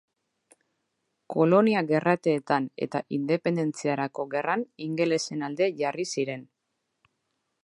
[1.33, 6.49] Kolonia-gerrateetan eta independentziarako gerran ingelesen alde jarri ziren.